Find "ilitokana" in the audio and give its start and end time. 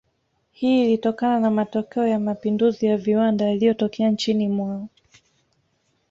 0.83-1.39